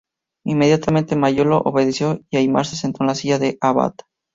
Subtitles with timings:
[0.47, 3.93] Inmediatamente Mayolo obedeció y Aimar se sentó en la silla del abad.